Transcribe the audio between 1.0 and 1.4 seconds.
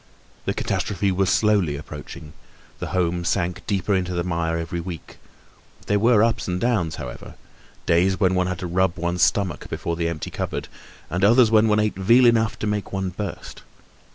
was